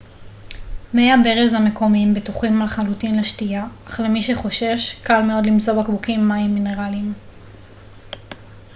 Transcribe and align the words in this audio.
מי 0.93 1.11
הברז 1.13 1.53
המקומיים 1.53 2.13
בטוחים 2.13 2.59
לחלוטין 2.61 3.19
לשתייה 3.19 3.67
אך 3.87 3.99
למי 3.99 4.21
שחושש 4.21 4.99
קל 5.03 5.21
מאוד 5.21 5.45
למצוא 5.45 5.81
בקבוקים 5.83 6.27
מים 6.27 6.53
מינרלים 6.53 7.13